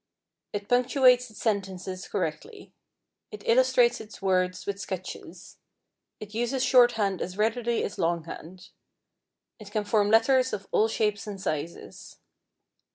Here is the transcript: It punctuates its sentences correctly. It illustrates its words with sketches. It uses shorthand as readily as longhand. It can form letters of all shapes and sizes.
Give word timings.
It 0.51 0.67
punctuates 0.67 1.29
its 1.29 1.43
sentences 1.43 2.07
correctly. 2.07 2.73
It 3.29 3.47
illustrates 3.47 4.01
its 4.01 4.19
words 4.19 4.65
with 4.65 4.79
sketches. 4.79 5.59
It 6.19 6.33
uses 6.33 6.63
shorthand 6.63 7.21
as 7.21 7.37
readily 7.37 7.83
as 7.83 7.99
longhand. 7.99 8.69
It 9.59 9.69
can 9.71 9.83
form 9.83 10.09
letters 10.09 10.53
of 10.53 10.67
all 10.71 10.87
shapes 10.87 11.27
and 11.27 11.39
sizes. 11.39 12.17